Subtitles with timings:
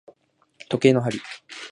[0.67, 1.21] 時計の針